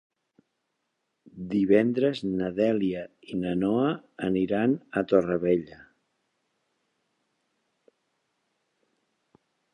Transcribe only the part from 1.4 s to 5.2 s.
Divendres na Dèlia i na Noa aniran a